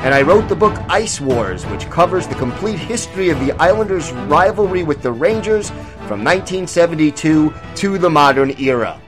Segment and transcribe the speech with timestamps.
[0.00, 4.12] and I wrote the book Ice Wars, which covers the complete history of the Islanders'
[4.12, 5.70] rivalry with the Rangers
[6.06, 9.00] from 1972 to the modern era.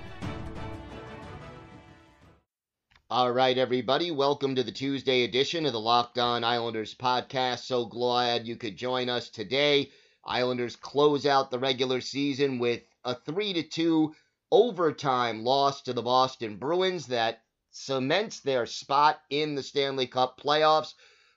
[3.08, 7.60] All right, everybody, welcome to the Tuesday edition of the Locked On Islanders podcast.
[7.60, 9.90] So glad you could join us today.
[10.24, 14.14] Islanders close out the regular season with a 3 to 2
[14.50, 20.94] overtime loss to the Boston Bruins that cements their spot in the Stanley Cup playoffs.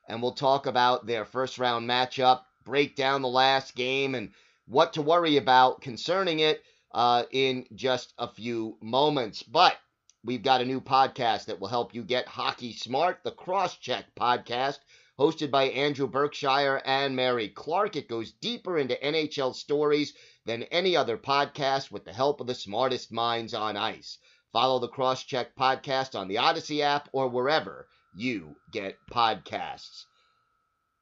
[0.07, 4.31] And we'll talk about their first round matchup, break down the last game, and
[4.65, 9.43] what to worry about concerning it uh, in just a few moments.
[9.43, 9.77] But
[10.23, 14.79] we've got a new podcast that will help you get hockey smart, the Crosscheck podcast,
[15.19, 17.95] hosted by Andrew Berkshire and Mary Clark.
[17.95, 20.13] It goes deeper into NHL stories
[20.45, 24.17] than any other podcast with the help of the smartest minds on ice.
[24.53, 30.05] Follow the Crosscheck podcast on the Odyssey app or wherever you get podcasts.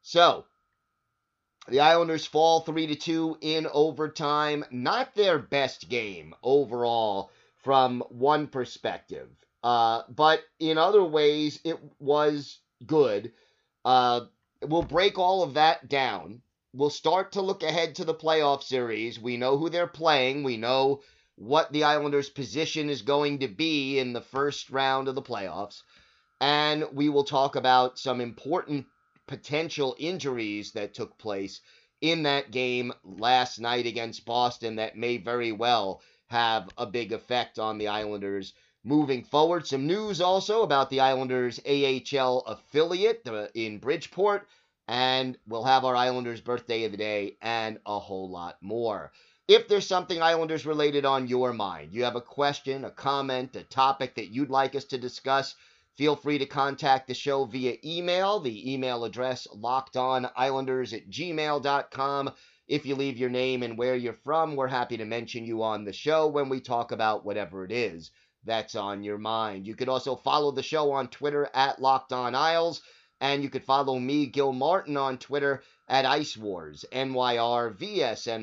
[0.02, 0.46] So,
[1.68, 4.64] the Islanders fall 3 to 2 in overtime.
[4.72, 9.30] Not their best game overall from one perspective.
[9.62, 13.34] Uh, but in other ways, it was good.
[13.84, 14.22] Uh,
[14.62, 16.42] we'll break all of that down.
[16.74, 19.20] We'll start to look ahead to the playoff series.
[19.20, 20.44] We know who they're playing.
[20.44, 21.02] We know
[21.42, 25.82] what the Islanders' position is going to be in the first round of the playoffs.
[26.40, 28.86] And we will talk about some important
[29.28, 31.62] potential injuries that took place
[32.00, 37.58] in that game last night against Boston that may very well have a big effect
[37.58, 38.54] on the Islanders
[38.84, 39.66] moving forward.
[39.66, 44.48] Some news also about the Islanders AHL affiliate in Bridgeport,
[44.88, 49.12] and we'll have our Islanders birthday of the day and a whole lot more.
[49.52, 53.64] If there's something Islanders related on your mind, you have a question, a comment, a
[53.64, 55.56] topic that you'd like us to discuss,
[55.98, 58.40] feel free to contact the show via email.
[58.40, 62.30] The email address lockedonislanders at gmail.com.
[62.70, 65.84] If you leave your name and where you're from, we're happy to mention you on
[65.84, 68.12] the show when we talk about whatever it is
[68.46, 69.68] that's on your mind.
[69.68, 72.82] You could also follow the show on Twitter at Locked On Isles,
[73.20, 78.38] and you could follow me, Gil Martin, on Twitter at Ice Wars, NYRVSNYI.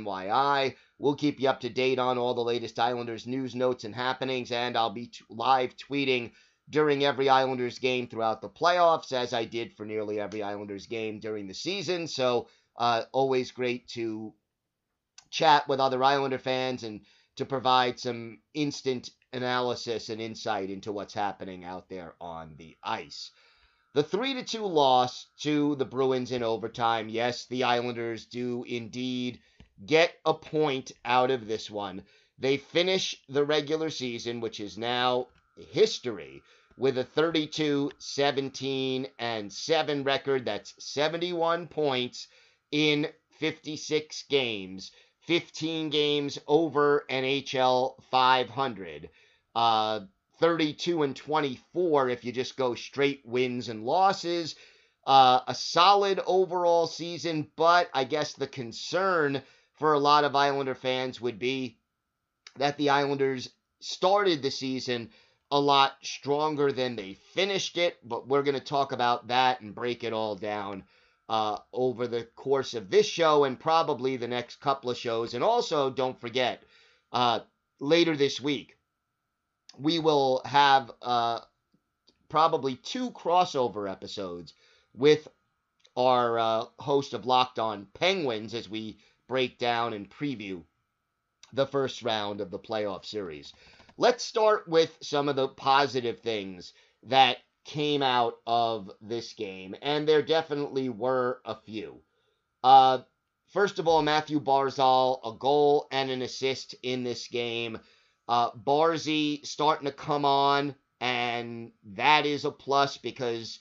[0.99, 4.51] We'll keep you up to date on all the latest Islanders news, notes, and happenings,
[4.51, 6.33] and I'll be t- live tweeting
[6.69, 11.21] during every Islanders game throughout the playoffs, as I did for nearly every Islanders game
[11.21, 12.09] during the season.
[12.09, 14.35] So uh, always great to
[15.31, 17.01] chat with other Islander fans and
[17.37, 23.31] to provide some instant analysis and insight into what's happening out there on the ice.
[23.95, 27.09] The 3 to 2 loss to the Bruins in overtime.
[27.09, 29.41] Yes, the Islanders do indeed
[29.87, 32.03] get a point out of this one.
[32.39, 35.29] They finish the regular season, which is now
[35.73, 36.43] history,
[36.77, 40.45] with a 32 17 and 7 record.
[40.45, 42.29] That's 71 points
[42.71, 43.09] in
[43.39, 44.93] 56 games,
[45.27, 49.11] 15 games over NHL 500.
[49.55, 50.01] Uh,
[50.39, 54.55] 32 and 24 if you just go straight wins and losses.
[55.07, 59.43] Uh, a solid overall season, but I guess the concern
[59.79, 61.79] for a lot of Islander fans would be
[62.57, 63.51] that the Islanders
[63.81, 65.11] started the season
[65.51, 69.75] a lot stronger than they finished it, but we're going to talk about that and
[69.75, 70.85] break it all down
[71.29, 75.35] uh, over the course of this show and probably the next couple of shows.
[75.35, 76.63] And also, don't forget,
[77.13, 77.41] uh,
[77.81, 78.77] later this week,
[79.79, 81.41] we will have uh,
[82.29, 84.55] probably two crossover episodes
[84.95, 85.29] with
[85.97, 88.99] our uh, host of Locked On Penguins as we
[89.29, 90.63] break down and preview
[91.53, 93.53] the first round of the playoff series.
[93.97, 96.73] Let's start with some of the positive things
[97.05, 102.01] that came out of this game, and there definitely were a few.
[102.65, 102.99] Uh,
[103.53, 107.79] first of all, Matthew Barzal, a goal and an assist in this game.
[108.27, 113.59] Uh, Barzy starting to come on, and that is a plus because,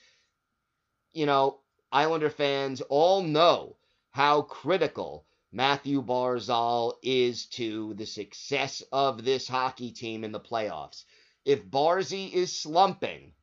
[1.14, 1.60] you know,
[1.92, 3.76] Islander fans all know
[4.12, 5.26] how critical
[5.58, 11.04] Matthew Barzal is to the success of this hockey team in the playoffs
[11.48, 13.34] if Barzy is slumping,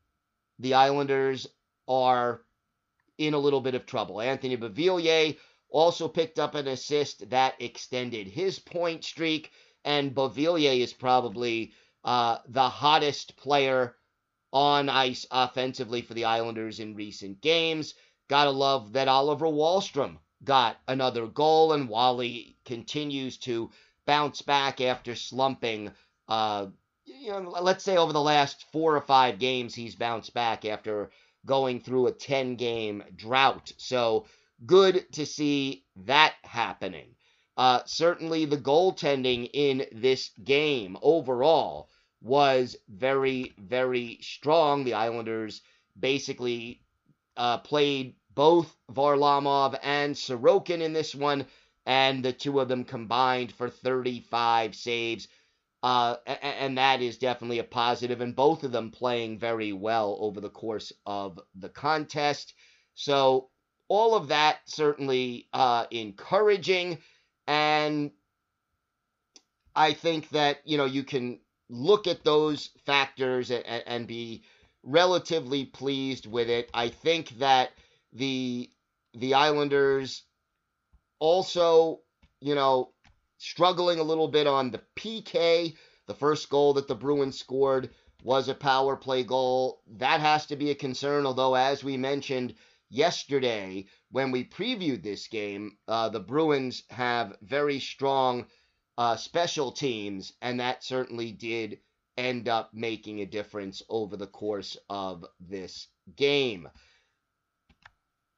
[0.59, 1.47] the Islanders
[1.87, 2.43] are
[3.17, 4.21] in a little bit of trouble.
[4.21, 5.35] Anthony Beauvillier
[5.69, 9.51] also picked up an assist that extended his point streak,
[9.83, 11.73] and Beauvillier is probably
[12.03, 13.95] uh, the hottest player
[14.53, 17.95] on ice offensively for the Islanders in recent games.
[18.29, 23.71] Gotta love that Oliver Wahlstrom got another goal, and Wally continues to
[24.05, 25.91] bounce back after slumping.
[26.27, 26.67] Uh,
[27.05, 31.09] you know, let's say over the last four or five games, he's bounced back after
[31.45, 33.71] going through a 10 game drought.
[33.77, 34.25] So
[34.65, 37.15] good to see that happening.
[37.57, 41.89] Uh, certainly, the goaltending in this game overall
[42.21, 44.83] was very, very strong.
[44.83, 45.61] The Islanders
[45.97, 46.81] basically
[47.37, 51.47] uh, played both Varlamov and Sorokin in this one,
[51.85, 55.27] and the two of them combined for 35 saves.
[55.81, 60.41] Uh, and that is definitely a positive, and both of them playing very well over
[60.41, 62.53] the course of the contest.
[62.95, 63.49] So,
[63.87, 66.97] all of that certainly uh, encouraging,
[67.45, 68.09] and
[69.75, 71.39] I think that you know you can
[71.69, 74.43] look at those factors and, and be
[74.81, 76.69] relatively pleased with it.
[76.73, 77.71] I think that
[78.15, 78.69] the
[79.13, 80.23] the Islanders
[81.19, 81.99] also,
[82.39, 82.93] you know,
[83.37, 85.75] struggling a little bit on the PK.
[86.07, 87.89] The first goal that the Bruins scored
[88.23, 89.81] was a power play goal.
[89.97, 92.55] That has to be a concern, although, as we mentioned
[92.89, 98.45] yesterday when we previewed this game, uh, the Bruins have very strong
[98.97, 101.79] uh, special teams, and that certainly did
[102.17, 106.69] end up making a difference over the course of this game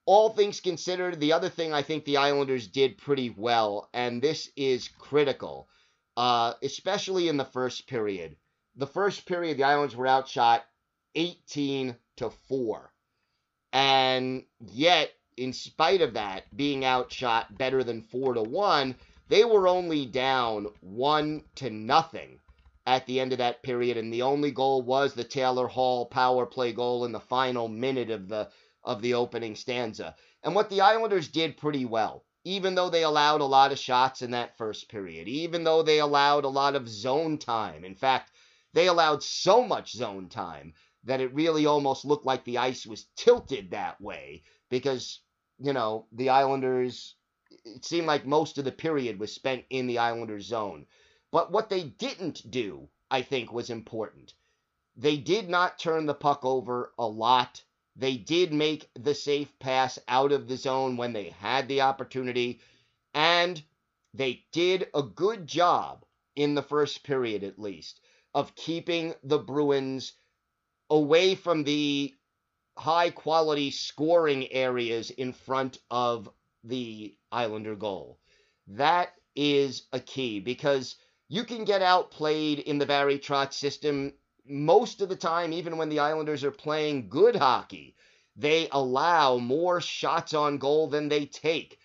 [0.07, 4.49] all things considered, the other thing I think the Islanders did pretty well, and this
[4.55, 5.67] is critical,
[6.15, 8.37] uh, especially in the first period.
[8.77, 10.65] The first period, the Islanders were outshot
[11.15, 12.93] 18 to 4.
[13.73, 18.95] And yet, in spite of that, being outshot better than 4 to 1,
[19.27, 22.39] they were only down 1 to nothing
[22.85, 23.97] at the end of that period.
[23.97, 28.09] And the only goal was the Taylor Hall power play goal in the final minute
[28.09, 28.49] of the
[28.87, 30.15] of the opening stanza.
[30.43, 34.21] And what the Islanders did pretty well, even though they allowed a lot of shots
[34.21, 37.83] in that first period, even though they allowed a lot of zone time.
[37.83, 38.31] In fact,
[38.73, 40.73] they allowed so much zone time
[41.03, 45.19] that it really almost looked like the ice was tilted that way because,
[45.59, 47.15] you know, the Islanders,
[47.65, 50.85] it seemed like most of the period was spent in the Islanders zone.
[51.29, 54.33] But what they didn't do, I think, was important.
[54.95, 57.61] They did not turn the puck over a lot
[57.97, 62.61] they did make the safe pass out of the zone when they had the opportunity,
[63.13, 63.63] and
[64.13, 66.05] they did a good job
[66.35, 67.99] in the first period, at least,
[68.35, 70.13] of keeping the Bruins
[70.89, 72.13] away from the
[72.77, 76.29] high quality scoring areas in front of
[76.63, 78.19] the Islander goal.
[78.67, 80.95] That is a key because
[81.29, 84.13] you can get outplayed in the Barry Trotz system
[84.49, 87.95] most of the time, even when the Islanders are playing good hockey,
[88.35, 91.79] they allow more shots on goal than they take,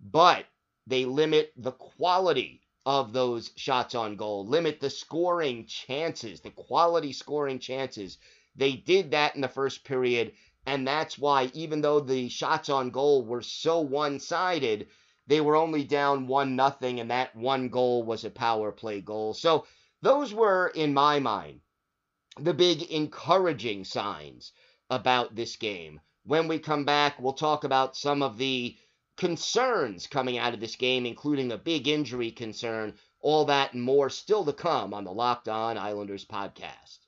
[0.00, 0.46] but
[0.86, 7.12] they limit the quality of those shots on goal, limit the scoring chances, the quality
[7.12, 8.16] scoring chances.
[8.56, 10.32] They did that in the first period,
[10.66, 14.88] and that's why, even though the shots on goal were so one sided,
[15.26, 19.34] they were only down one nothing, and that one goal was a power play goal.
[19.34, 19.66] So
[20.00, 21.60] those were, in my mind,
[22.40, 24.52] the big encouraging signs
[24.90, 26.00] about this game.
[26.24, 28.76] When we come back, we'll talk about some of the
[29.16, 32.94] concerns coming out of this game, including a big injury concern.
[33.20, 36.98] All that and more still to come on the Locked On Islanders podcast.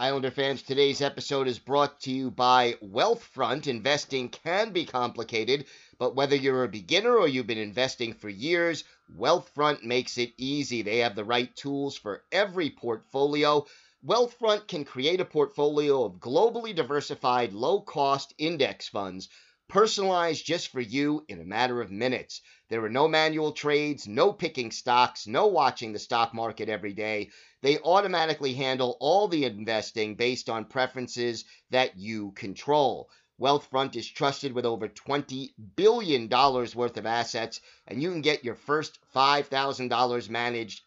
[0.00, 3.66] Islander fans, today's episode is brought to you by Wealthfront.
[3.66, 5.66] Investing can be complicated,
[5.98, 8.84] but whether you're a beginner or you've been investing for years,
[9.18, 10.82] Wealthfront makes it easy.
[10.82, 13.66] They have the right tools for every portfolio
[14.06, 19.28] Wealthfront can create a portfolio of globally diversified, low cost index funds
[19.66, 22.40] personalized just for you in a matter of minutes.
[22.68, 27.30] There are no manual trades, no picking stocks, no watching the stock market every day.
[27.60, 33.10] They automatically handle all the investing based on preferences that you control.
[33.40, 38.54] Wealthfront is trusted with over $20 billion worth of assets, and you can get your
[38.54, 40.82] first $5,000 managed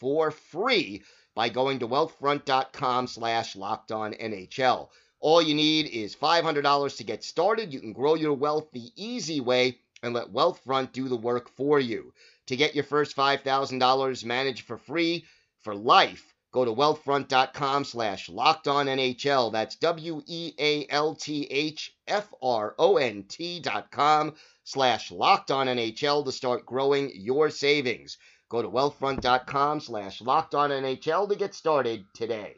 [0.00, 1.02] for free
[1.36, 4.88] by going to wealthfront.com slash locked on NHL.
[5.20, 7.72] All you need is $500 to get started.
[7.72, 11.78] You can grow your wealth the easy way and let Wealthfront do the work for
[11.78, 12.12] you.
[12.46, 15.24] To get your first $5,000 managed for free
[15.62, 19.52] for life, Go to wealthfront.com slash locked on NHL.
[19.52, 25.10] That's W E A L T H F R O N T dot com slash
[25.10, 28.16] locked on NHL to start growing your savings.
[28.48, 32.54] Go to wealthfront.com slash locked on NHL to get started today.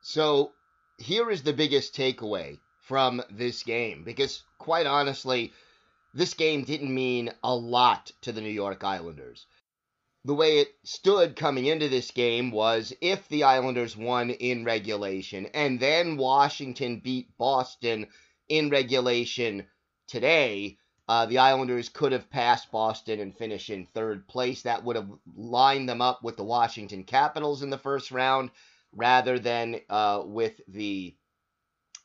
[0.00, 0.52] So
[0.98, 5.52] here is the biggest takeaway from this game because, quite honestly,
[6.14, 9.46] this game didn't mean a lot to the New York Islanders
[10.24, 15.46] the way it stood coming into this game was if the Islanders won in regulation
[15.54, 18.06] and then Washington beat Boston
[18.48, 19.66] in regulation
[20.06, 20.76] today,
[21.10, 24.62] uh, the Islanders could have passed Boston and finished in third place.
[24.62, 28.52] That would have lined them up with the Washington Capitals in the first round
[28.92, 31.16] rather than uh, with the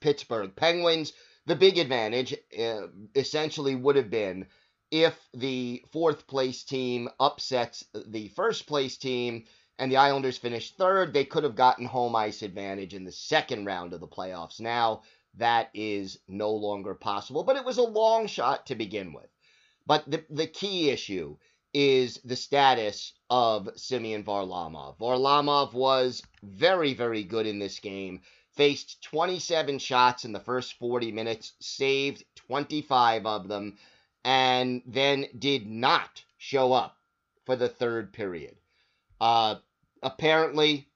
[0.02, 1.14] Pittsburgh Penguins.
[1.46, 4.48] The big advantage uh, essentially would have been
[4.90, 9.46] if the fourth place team upsets the first place team
[9.78, 13.66] and the Islanders finished third, they could have gotten home ice advantage in the second
[13.66, 14.60] round of the playoffs.
[14.60, 15.04] Now,
[15.38, 19.30] that is no longer possible, but it was a long shot to begin with.
[19.86, 21.38] But the, the key issue
[21.74, 24.98] is the status of Semyon Varlamov.
[24.98, 28.22] Varlamov was very, very good in this game,
[28.54, 33.78] faced 27 shots in the first 40 minutes, saved 25 of them
[34.26, 36.98] and then did not show up
[37.46, 38.56] for the third period.
[39.22, 39.56] Uh,
[40.02, 40.88] apparently,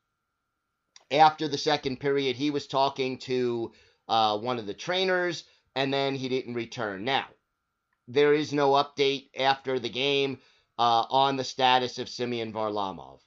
[1.12, 3.72] after the second period, he was talking to
[4.10, 7.06] uh, one of the trainers, and then he didn't return.
[7.06, 7.28] Now,
[8.08, 10.39] there is no update after the game
[10.78, 13.20] uh, on the status of Semyon Varlamov.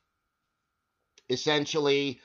[1.31, 2.21] Essentially,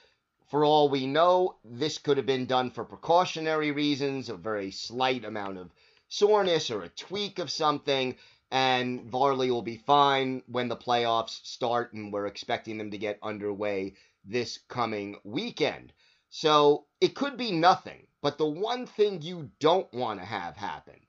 [0.49, 5.23] for all we know, this could have been done for precautionary reasons, a very slight
[5.23, 5.71] amount of
[6.07, 8.15] soreness or a tweak of something,
[8.49, 13.19] and Varley will be fine when the playoffs start, and we're expecting them to get
[13.21, 15.93] underway this coming weekend.
[16.29, 20.99] So it could be nothing, but the one thing you don't want to have happen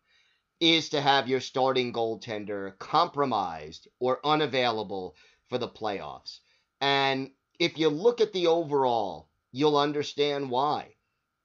[0.60, 5.16] is to have your starting goaltender compromised or unavailable
[5.48, 6.38] for the playoffs.
[6.80, 10.94] And if you look at the overall, you'll understand why.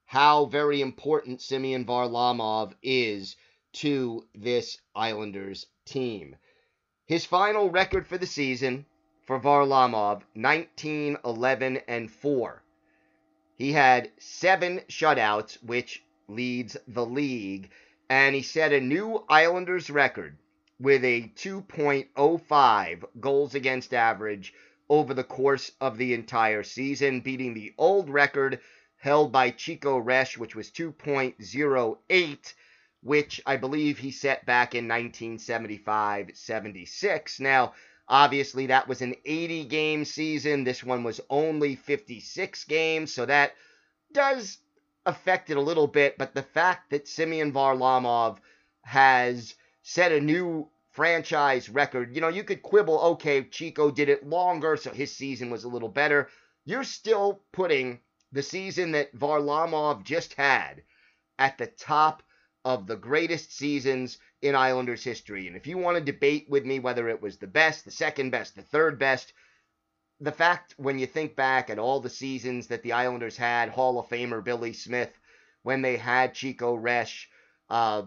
[0.04, 3.34] How very important Semyon Varlamov is
[3.72, 6.36] to this Islanders team.
[7.04, 8.86] His final record for the season
[9.26, 12.63] for Varlamov 19 11 and 4.
[13.56, 17.70] He had seven shutouts, which leads the league,
[18.10, 20.38] and he set a new Islanders record
[20.80, 24.52] with a 2.05 goals against average
[24.88, 28.60] over the course of the entire season, beating the old record
[28.96, 32.54] held by Chico Resch, which was 2.08
[33.02, 37.38] which I believe he set back in 1975 76.
[37.40, 37.74] Now,
[38.08, 40.64] obviously, that was an 80 game season.
[40.64, 43.54] This one was only 56 games, so that
[44.12, 44.58] does
[45.06, 46.18] affect it a little bit.
[46.18, 48.38] But the fact that Semyon Varlamov
[48.82, 54.26] has set a new franchise record, you know, you could quibble, okay, Chico did it
[54.26, 56.28] longer, so his season was a little better.
[56.64, 58.00] You're still putting
[58.32, 60.82] the season that Varlamov just had
[61.38, 62.22] at the top
[62.64, 65.48] of the greatest seasons in Islanders history.
[65.48, 68.28] And if you want to debate with me whether it was the best, the second
[68.28, 69.32] best, the third best,
[70.20, 73.98] the fact when you think back at all the seasons that the Islanders had, Hall
[73.98, 75.18] of Famer Billy Smith,
[75.62, 77.24] when they had Chico Resch,
[77.70, 78.02] uh,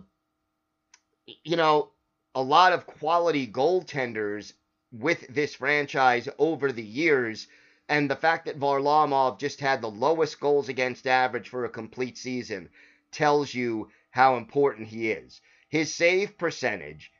[1.43, 1.89] you know,
[2.35, 4.53] a lot of quality goaltenders
[4.91, 7.47] with this franchise over the years.
[7.89, 12.15] And the fact that Varlamov just had the lowest goals against average for a complete
[12.15, 12.69] season
[13.11, 15.41] tells you how important he is.
[15.77, 17.11] His save percentage,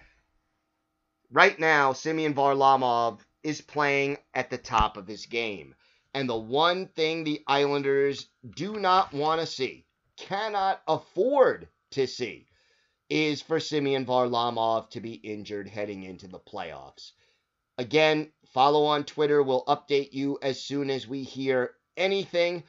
[1.32, 5.76] Right now, Semyon Varlamov is playing at the top of his game.
[6.14, 9.86] And the one thing the Islanders do not want to see,
[10.18, 12.48] cannot afford to see,
[13.10, 17.14] is for Semyon Varlamov to be injured heading into the playoffs.
[17.78, 19.42] Again, follow on Twitter.
[19.42, 22.64] We'll update you as soon as we hear anything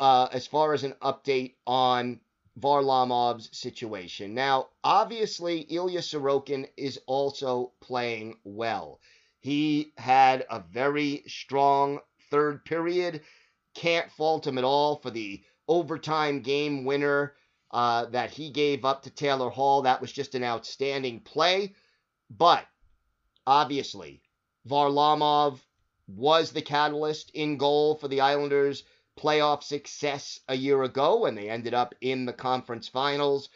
[0.00, 2.20] uh, as far as an update on
[2.58, 4.34] Varlamov's situation.
[4.34, 9.00] Now, obviously, Ilya Sorokin is also playing well.
[9.40, 12.00] He had a very strong
[12.30, 13.22] third period.
[13.74, 17.34] Can't fault him at all for the overtime game winner
[17.70, 19.82] uh, that he gave up to Taylor Hall.
[19.82, 21.74] That was just an outstanding play.
[22.30, 22.66] But
[23.46, 24.22] obviously,
[24.68, 25.60] Varlamov
[26.08, 28.82] was the catalyst in goal for the Islanders'
[29.18, 33.48] playoff success a year ago when they ended up in the conference finals.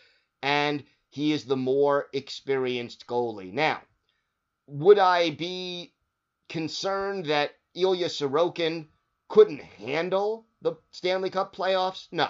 [0.43, 3.53] And he is the more experienced goalie.
[3.53, 3.81] Now,
[4.67, 5.95] would I be
[6.49, 8.89] concerned that Ilya Sorokin
[9.29, 12.09] couldn't handle the Stanley Cup playoffs?
[12.11, 12.29] No.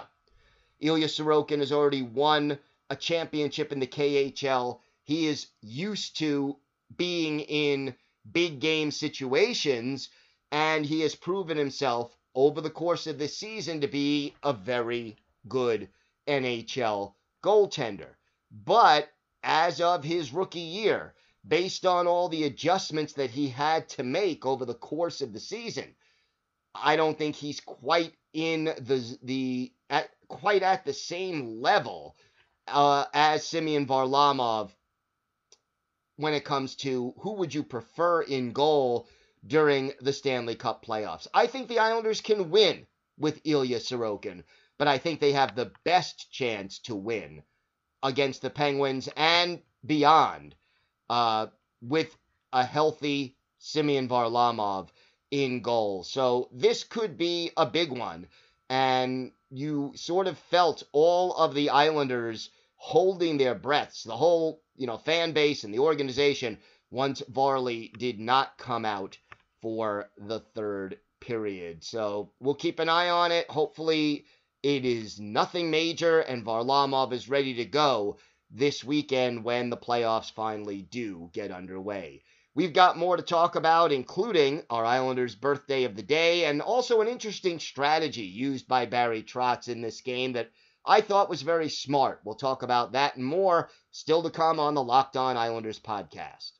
[0.79, 2.59] Ilya Sorokin has already won
[2.89, 4.79] a championship in the KHL.
[5.03, 6.57] He is used to
[6.95, 7.95] being in
[8.31, 10.09] big game situations,
[10.51, 15.15] and he has proven himself over the course of this season to be a very
[15.47, 15.89] good
[16.27, 17.13] NHL
[17.43, 18.15] goaltender.
[18.51, 19.09] But
[19.43, 21.13] as of his rookie year,
[21.47, 25.39] based on all the adjustments that he had to make over the course of the
[25.39, 25.95] season,
[26.73, 32.15] I don't think he's quite in the the at quite at the same level
[32.67, 34.71] uh, as Semyon Varlamov
[36.15, 39.07] when it comes to who would you prefer in goal
[39.45, 41.27] during the Stanley Cup playoffs.
[41.33, 44.43] I think the Islanders can win with Ilya Sorokin,
[44.77, 47.43] but I think they have the best chance to win
[48.01, 50.55] against the Penguins and beyond
[51.09, 51.47] uh,
[51.81, 52.15] with
[52.51, 54.89] a healthy Semyon Varlamov
[55.31, 56.03] in goal.
[56.03, 58.27] So this could be a big one.
[58.69, 64.87] And you sort of felt all of the Islanders holding their breaths, the whole, you
[64.87, 66.59] know, fan base and the organization
[66.91, 69.17] once Varley did not come out
[69.63, 71.85] for the third period.
[71.85, 73.49] So we'll keep an eye on it.
[73.49, 74.25] Hopefully
[74.61, 78.17] it is nothing major, and Varlamov is ready to go
[78.51, 82.23] this weekend when the playoffs finally do get underway.
[82.55, 86.99] We've got more to talk about, including our Islanders' birthday of the day and also
[86.99, 90.51] an interesting strategy used by Barry Trotz in this game that
[90.85, 92.19] I thought was very smart.
[92.25, 96.51] We'll talk about that and more still to come on the Locked On Islanders podcast.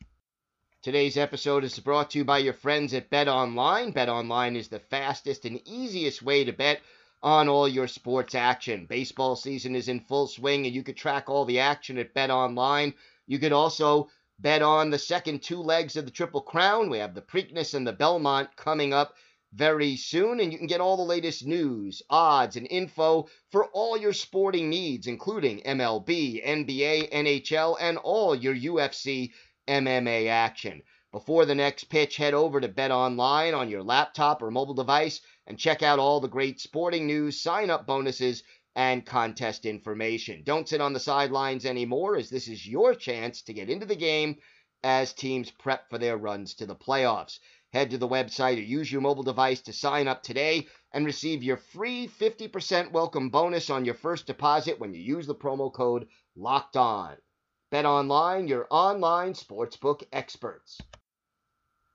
[0.84, 3.92] Today's episode is brought to you by your friends at Bet Online.
[3.92, 6.82] Bet Online is the fastest and easiest way to bet
[7.22, 8.86] on all your sports action.
[8.86, 12.30] Baseball season is in full swing, and you can track all the action at Bet
[12.30, 12.94] Online.
[13.28, 16.90] You can also bet on the second two legs of the Triple Crown.
[16.90, 19.16] We have the Preakness and the Belmont coming up
[19.54, 23.98] very soon, and you can get all the latest news, odds, and info for all
[23.98, 29.32] your sporting needs, including MLB, NBA, NHL, and all your UFC
[29.68, 30.82] MMA action.
[31.12, 35.22] Before the next pitch, head over to Bet Online on your laptop or mobile device
[35.46, 38.44] and check out all the great sporting news, sign up bonuses,
[38.76, 40.42] and contest information.
[40.44, 43.96] Don't sit on the sidelines anymore, as this is your chance to get into the
[43.96, 44.38] game
[44.84, 47.40] as teams prep for their runs to the playoffs.
[47.72, 51.44] Head to the website or use your mobile device to sign up today and receive
[51.44, 56.08] your free 50% welcome bonus on your first deposit when you use the promo code
[56.36, 57.18] LOCKED ON.
[57.74, 60.80] Bet online, your online sportsbook experts.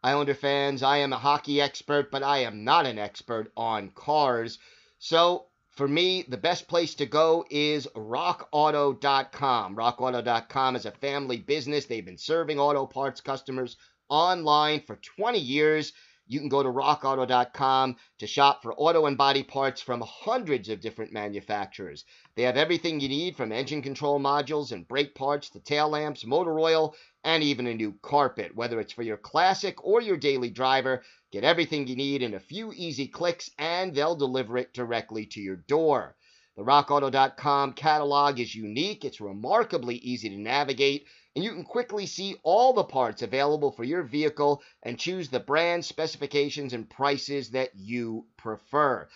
[0.02, 4.58] Islander fans, I am a hockey expert, but I am not an expert on cars.
[4.98, 9.76] So, for me, the best place to go is rockauto.com.
[9.76, 11.84] Rockauto.com is a family business.
[11.84, 13.76] They've been serving auto parts customers
[14.08, 15.92] online for 20 years.
[16.28, 20.80] You can go to rockauto.com to shop for auto and body parts from hundreds of
[20.80, 22.04] different manufacturers.
[22.36, 26.26] They have everything you need from engine control modules and brake parts to tail lamps,
[26.26, 28.54] motor oil, and even a new carpet.
[28.54, 32.40] Whether it's for your classic or your daily driver, get everything you need in a
[32.40, 36.14] few easy clicks and they'll deliver it directly to your door.
[36.58, 41.06] The rockauto.com catalog is unique, it's remarkably easy to navigate,
[41.38, 45.38] and you can quickly see all the parts available for your vehicle and choose the
[45.38, 49.08] brand, specifications, and prices that you prefer.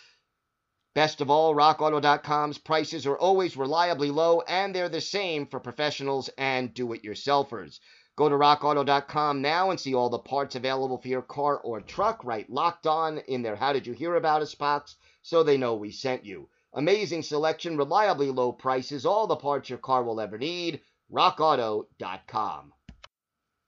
[0.95, 6.31] Best of all, RockAuto.com's prices are always reliably low, and they're the same for professionals
[6.39, 7.81] and do it yourselfers.
[8.15, 12.23] Go to rockauto.com now and see all the parts available for your car or truck,
[12.23, 15.75] right locked on in their How Did You Hear About Us box so they know
[15.75, 16.49] we sent you.
[16.73, 20.83] Amazing selection, reliably low prices, all the parts your car will ever need.
[21.13, 22.73] RockAuto.com.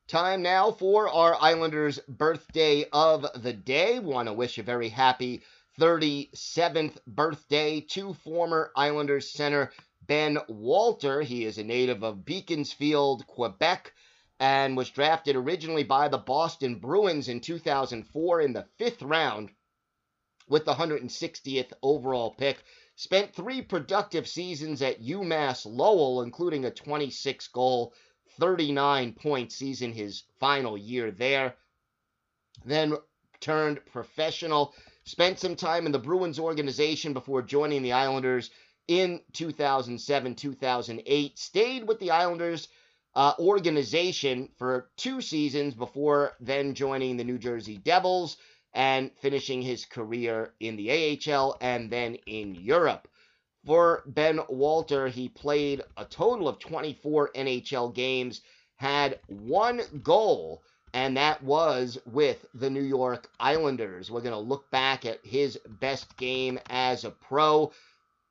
[0.08, 3.98] Time now for our Islanders' birthday of the day.
[3.98, 5.42] Want to wish a very happy
[5.78, 9.72] 37th birthday to former Islanders center
[10.06, 11.22] Ben Walter.
[11.22, 13.92] He is a native of Beaconsfield, Quebec,
[14.40, 19.50] and was drafted originally by the Boston Bruins in 2004 in the fifth round
[20.48, 22.62] with the 160th overall pick.
[22.96, 27.92] Spent three productive seasons at UMass Lowell, including a 26 goal,
[28.38, 31.56] 39 point season his final year there.
[32.64, 32.96] Then
[33.40, 38.50] turned professional spent some time in the Bruins organization before joining the Islanders
[38.88, 42.68] in 2007 2008, stayed with the Islanders
[43.14, 48.36] uh, organization for two seasons before then joining the New Jersey Devils
[48.74, 53.08] and finishing his career in the AHL and then in Europe.
[53.64, 58.42] For Ben Walter, he played a total of 24 NHL games,
[58.76, 64.10] had one goal, and that was with the New York Islanders.
[64.10, 67.72] We're going to look back at his best game as a pro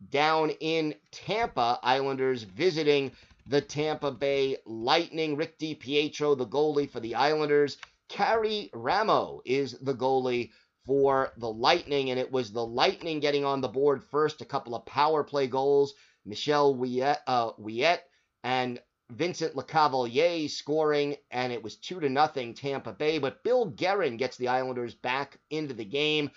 [0.10, 1.80] down in Tampa.
[1.82, 3.12] Islanders visiting
[3.48, 5.36] the Tampa Bay Lightning.
[5.36, 7.78] Rick DiPietro, the goalie for the Islanders.
[8.14, 10.52] Karri Ramo is the goalie
[10.86, 14.76] for the Lightning, and it was the Lightning getting on the board first, a couple
[14.76, 15.96] of power play goals.
[16.24, 17.98] Michel Ouellet, uh,
[18.44, 23.18] and Vincent Lecavalier scoring, and it was two to nothing Tampa Bay.
[23.18, 26.30] But Bill Guerin gets the Islanders back into the game,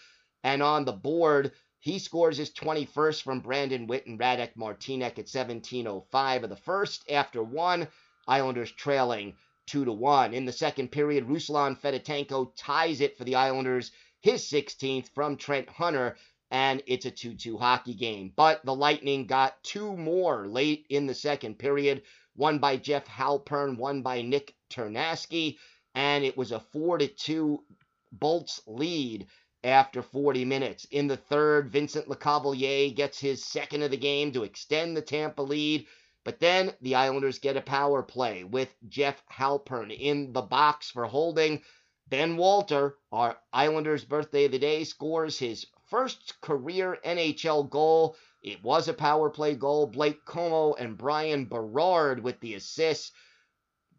[0.42, 5.28] and on the board, he scores his 21st from Brendan Witt and Radek Martinek at
[5.28, 7.10] 17:05 of the first.
[7.10, 7.86] After one,
[8.26, 9.36] Islanders trailing
[9.66, 10.32] two to one.
[10.32, 15.68] In the second period, Ruslan Fedotenko ties it for the Islanders his 16th from Trent
[15.68, 16.16] Hunter,
[16.50, 18.32] and it's a 2 2 hockey game.
[18.34, 22.02] But the Lightning got two more late in the second period
[22.34, 25.56] one by Jeff Halpern, one by Nick Tarnasky,
[25.94, 27.64] and it was a 4 2
[28.12, 29.26] Bolts lead
[29.64, 30.86] after 40 minutes.
[30.90, 35.42] In the third, Vincent Lecavalier gets his second of the game to extend the Tampa
[35.42, 35.86] lead.
[36.26, 41.06] But then the Islanders get a power play with Jeff Halpern in the box for
[41.06, 41.62] holding.
[42.08, 48.16] Ben Walter, our Islanders' birthday of the day, scores his first career NHL goal.
[48.42, 49.86] It was a power play goal.
[49.86, 53.12] Blake Comeau and Bryan Berard with the assists.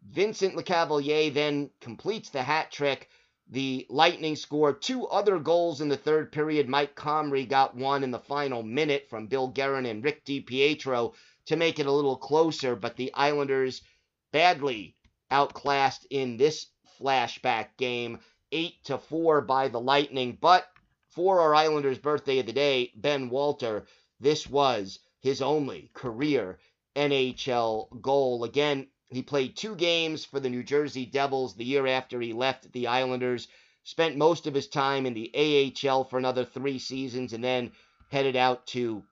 [0.06, 3.08] Vincent Lecavalier then completes the hat trick.
[3.48, 6.68] The Lightning score two other goals in the third period.
[6.68, 11.14] Mike Comrie got one in the final minute from Bill Guerin and Rick DiPietro
[11.48, 13.80] to make it a little closer, but the Islanders
[14.32, 14.94] badly
[15.30, 16.66] outclassed in this
[17.00, 18.18] flashback game,
[18.52, 20.36] 8 to 4 by the Lightning.
[20.38, 20.66] But
[21.08, 23.86] for our Islanders' birthday of the day, Ben Walter,
[24.20, 26.58] this was his only career
[26.94, 28.44] NHL goal.
[28.44, 32.70] Again, he played two games for the New Jersey Devils the year after he left
[32.72, 33.48] the Islanders,
[33.84, 37.72] spent most of his time in the AHL for another three seasons, and then
[38.10, 39.02] headed out to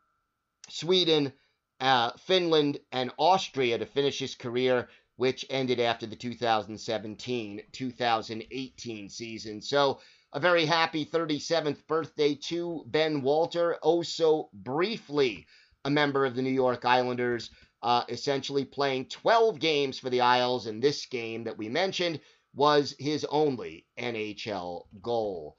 [0.69, 1.33] Sweden,
[1.81, 9.63] uh, Finland, and Austria to finish his career which ended after the 2017 2018 season.
[9.63, 10.01] So,
[10.33, 15.47] a very happy 37th birthday to Ben Walter, oh so briefly
[15.85, 17.51] a member of the New York Islanders,
[17.83, 22.21] uh, essentially playing 12 games for the Isles, and this game that we mentioned
[22.55, 25.57] was his only NHL goal.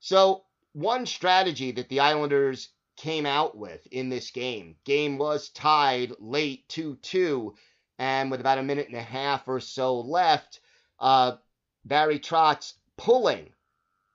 [0.00, 6.12] So, one strategy that the Islanders came out with in this game, game was tied
[6.18, 7.54] late 2 2
[7.98, 10.60] and with about a minute and a half or so left,
[10.98, 11.36] uh,
[11.84, 13.52] Barry Trotz pulling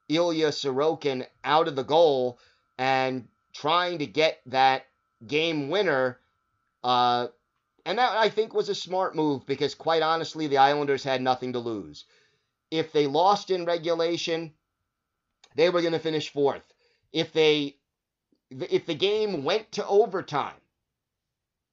[0.10, 2.39] Ilya Sorokin out of the goal
[2.78, 4.86] and trying to get that
[5.26, 6.20] game winner.
[6.84, 7.28] Uh,
[7.86, 11.54] and that I think was a smart move because, quite honestly, the Islanders had nothing
[11.54, 12.06] to lose.
[12.72, 14.54] If they lost in regulation,
[15.56, 16.74] they were going to finish fourth.
[17.12, 17.78] If they
[18.50, 20.62] if the game went to overtime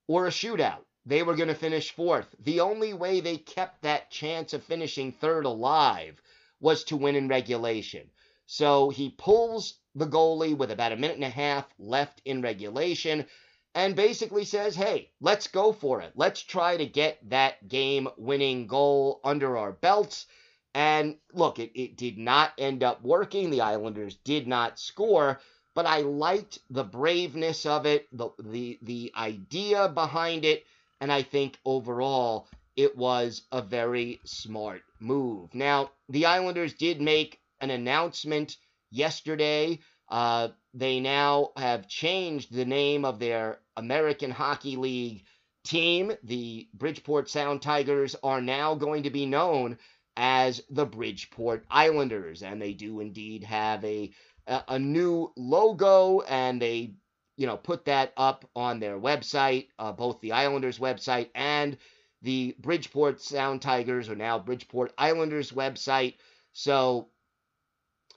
[0.08, 2.34] or a shootout, they were going to finish fourth.
[2.40, 6.20] The only way they kept that chance of finishing third alive
[6.60, 8.10] was to win in regulation.
[8.46, 13.26] So he pulls the goalie with about a minute and a half left in regulation
[13.74, 16.12] and basically says, hey, let's go for it.
[16.14, 20.26] Let's try to get that game winning goal under our belts.
[20.74, 23.50] And look, it, it did not end up working.
[23.50, 25.40] The Islanders did not score,
[25.76, 30.64] but I liked the braveness of it, the, the, the idea behind it
[31.02, 35.54] and I think overall it was a very smart move.
[35.54, 38.56] Now, the Islanders did make an announcement
[38.90, 39.80] yesterday.
[40.08, 45.24] Uh, they now have changed the name of their American Hockey League
[45.64, 46.12] team.
[46.22, 49.78] The Bridgeport Sound Tigers are now going to be known
[50.16, 54.10] as the Bridgeport Islanders, and they do indeed have a
[54.46, 56.94] a, new logo, and they
[57.36, 61.76] you know, put that up on their website, uh, both the Islanders website and
[62.22, 66.14] the Bridgeport Sound Tigers, or now Bridgeport Islanders website.
[66.54, 67.08] So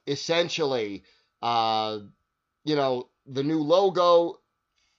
[0.08, 1.04] essentially,
[1.42, 2.00] uh,
[2.64, 4.40] you know, the new logo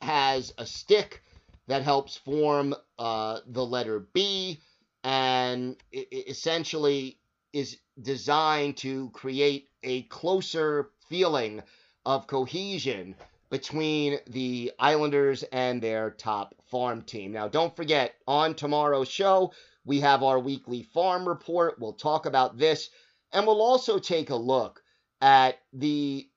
[0.03, 1.23] has a stick
[1.67, 4.61] that helps form uh, the letter B,
[5.03, 7.19] and essentially
[7.53, 11.63] is designed to create a closer feeling
[12.07, 13.15] of cohesion
[13.51, 17.33] between the Islanders and their top farm team.
[17.33, 19.53] Now, don't forget, on tomorrow's show,
[19.85, 21.79] we have our weekly farm report.
[21.81, 22.89] We'll talk about this,
[23.33, 24.83] and we'll also take a look
[25.21, 26.29] at the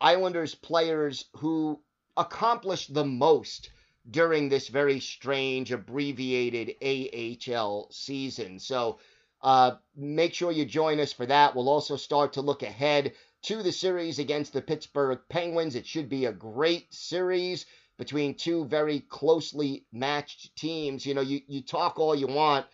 [0.00, 1.80] Islanders players who
[2.16, 3.70] accomplished the most
[4.08, 8.58] during this very strange, abbreviated AHL season.
[8.58, 8.98] So
[9.42, 11.54] uh, make sure you join us for that.
[11.54, 15.74] We'll also start to look ahead to the series against the Pittsburgh Penguins.
[15.74, 17.66] It should be a great series
[17.98, 21.04] between two very closely matched teams.
[21.04, 22.66] You know, you, you talk all you want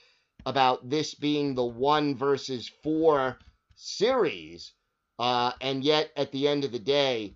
[0.47, 3.39] about this being the one versus four
[3.75, 4.73] series,
[5.19, 7.35] uh, and yet at the end of the day,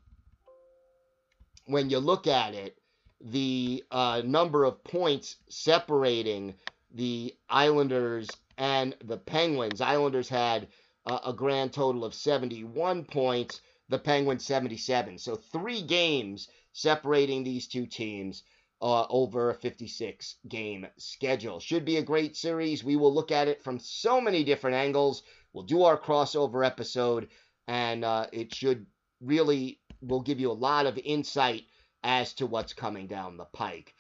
[1.67, 2.79] when you look at it,
[3.21, 6.55] the uh, number of points separating
[6.95, 9.81] the Islanders and the Penguins.
[9.81, 10.69] Islanders had
[11.07, 15.19] uh, a grand total of 71 points, the Penguins 77.
[15.19, 18.43] So three games separating these two teams
[18.81, 21.61] uh, over a 56 game schedule.
[21.61, 22.83] Should be a great series.
[22.83, 25.23] We will look at it from so many different angles.
[25.53, 27.29] We'll do our crossover episode,
[27.69, 28.87] and uh, it should
[29.21, 31.63] really will give you a lot of insight
[32.03, 33.95] as to what's coming down the pike.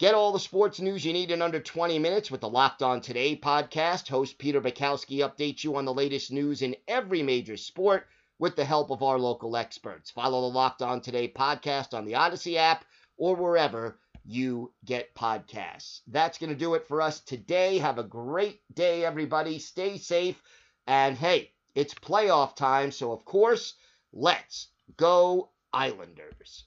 [0.00, 3.02] Get all the sports news you need in under 20 minutes with the Locked On
[3.02, 4.08] Today podcast.
[4.08, 8.06] Host Peter Bukowski updates you on the latest news in every major sport
[8.38, 10.10] with the help of our local experts.
[10.10, 12.86] Follow the Locked On Today podcast on the Odyssey app
[13.18, 16.00] or wherever you get podcasts.
[16.06, 17.76] That's going to do it for us today.
[17.76, 19.58] Have a great day, everybody.
[19.58, 20.42] Stay safe.
[20.86, 23.74] And hey, it's playoff time, so of course,
[24.14, 26.64] let's go Islanders.